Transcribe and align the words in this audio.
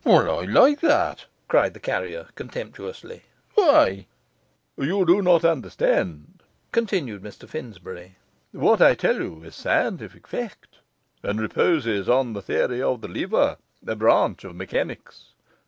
'Well, 0.03 0.39
I 0.39 0.45
like 0.45 0.79
that!' 0.79 1.27
cried 1.47 1.75
the 1.75 1.79
carrier 1.79 2.29
contemptuously. 2.33 3.21
'Why?' 3.53 4.07
'You 4.75 5.05
do 5.05 5.21
not 5.21 5.45
understand,' 5.45 6.41
continued 6.71 7.21
Mr 7.21 7.47
Finsbury. 7.47 8.15
'What 8.51 8.81
I 8.81 8.95
tell 8.95 9.21
you 9.21 9.43
is 9.43 9.55
a 9.59 9.61
scientific 9.61 10.27
fact, 10.27 10.79
and 11.21 11.39
reposes 11.39 12.09
on 12.09 12.33
the 12.33 12.41
theory 12.41 12.81
of 12.81 13.01
the 13.01 13.07
lever, 13.09 13.57
a 13.85 13.95
branch 13.95 14.43
of 14.43 14.55
mechanics. 14.55 15.33